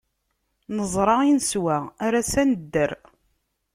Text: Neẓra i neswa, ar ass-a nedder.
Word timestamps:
Neẓra 0.75 1.15
i 1.31 1.31
neswa, 1.37 1.77
ar 2.05 2.13
ass-a 2.19 2.43
nedder. 2.49 2.91